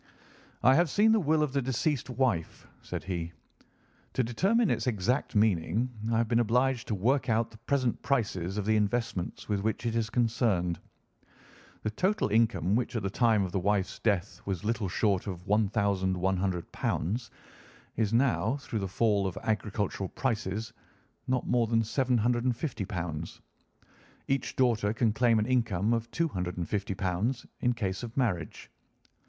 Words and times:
"I 0.63 0.73
have 0.73 0.89
seen 0.89 1.11
the 1.11 1.19
will 1.19 1.43
of 1.43 1.53
the 1.53 1.61
deceased 1.61 2.09
wife," 2.09 2.65
said 2.81 3.03
he. 3.03 3.33
"To 4.13 4.23
determine 4.23 4.71
its 4.71 4.87
exact 4.87 5.35
meaning 5.35 5.91
I 6.11 6.17
have 6.17 6.27
been 6.27 6.39
obliged 6.39 6.87
to 6.87 6.95
work 6.95 7.29
out 7.29 7.51
the 7.51 7.59
present 7.59 8.01
prices 8.01 8.57
of 8.57 8.65
the 8.65 8.75
investments 8.77 9.47
with 9.47 9.59
which 9.61 9.85
it 9.85 9.95
is 9.95 10.09
concerned. 10.09 10.79
The 11.83 11.91
total 11.91 12.29
income, 12.29 12.75
which 12.75 12.95
at 12.95 13.03
the 13.03 13.11
time 13.11 13.43
of 13.43 13.51
the 13.51 13.59
wife's 13.59 13.99
death 13.99 14.41
was 14.43 14.63
little 14.63 14.89
short 14.89 15.27
of 15.27 15.43
£ 15.45 15.45
1,100, 15.45 17.21
is 17.95 18.11
now, 18.11 18.57
through 18.57 18.79
the 18.79 18.87
fall 18.87 19.27
in 19.27 19.33
agricultural 19.43 20.09
prices, 20.09 20.73
not 21.27 21.45
more 21.45 21.67
than 21.67 21.81
£ 21.81 21.85
750. 21.85 22.87
Each 24.27 24.55
daughter 24.55 24.93
can 24.93 25.13
claim 25.13 25.37
an 25.37 25.45
income 25.45 25.93
of 25.93 26.07
£ 26.11 26.11
250, 26.11 26.97
in 27.59 27.73
case 27.73 28.01
of 28.01 28.17
marriage. 28.17 28.71